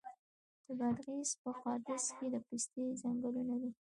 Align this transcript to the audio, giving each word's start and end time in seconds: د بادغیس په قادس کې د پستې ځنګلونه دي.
د 0.65 0.67
بادغیس 0.79 1.29
په 1.41 1.51
قادس 1.61 2.03
کې 2.17 2.27
د 2.33 2.35
پستې 2.47 2.83
ځنګلونه 3.01 3.53
دي. 3.61 3.71